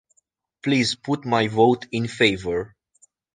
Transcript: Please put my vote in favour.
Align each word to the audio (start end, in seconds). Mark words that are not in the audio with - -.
Please 0.63 0.95
put 0.95 1.25
my 1.25 1.45
vote 1.47 1.85
in 1.91 2.07
favour. 2.07 2.75